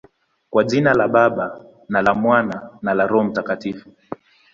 Kwa 0.49 0.63
jina 0.63 0.93
la 0.93 1.07
Baba, 1.07 1.65
na 1.89 2.01
la 2.01 2.13
Mwana, 2.15 2.69
na 2.81 2.93
la 2.93 3.07
Roho 3.07 3.23
Mtakatifu. 3.25 3.89